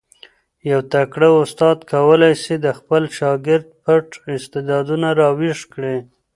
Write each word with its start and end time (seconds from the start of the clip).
یو 0.71 0.79
تکړه 0.93 1.29
استاد 1.43 1.77
کولای 1.91 2.33
سي 2.43 2.53
د 2.65 2.67
خپل 2.77 3.03
شاګرد 3.17 3.67
پټ 3.83 4.07
استعدادونه 4.35 5.07
را 5.19 5.29
ویښ 5.39 5.59
کړي. 5.73 5.97